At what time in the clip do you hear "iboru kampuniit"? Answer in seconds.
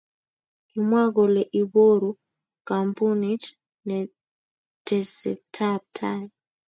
1.61-3.43